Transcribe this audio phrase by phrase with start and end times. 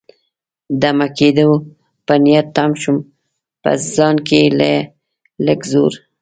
[0.81, 1.49] دمه کېدو
[2.05, 2.97] په نیت تم شوم،
[3.61, 4.71] په ځان کې له
[5.45, 5.93] لږ زور.